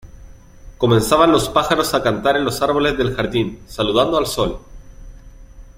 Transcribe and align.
comenzaban 0.79 1.31
los 1.31 1.47
pájaros 1.49 1.93
a 1.93 2.01
cantar 2.01 2.35
en 2.35 2.43
los 2.43 2.63
árboles 2.63 2.97
del 2.97 3.13
jardín, 3.15 3.59
saludando 3.67 4.17
al 4.17 4.25
sol, 4.25 4.59